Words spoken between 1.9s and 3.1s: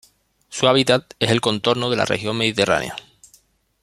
de la región mediterránea.